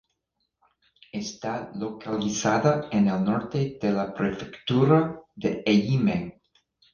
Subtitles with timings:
[1.17, 6.41] Está localizada en el norte de la prefectura de Ehime.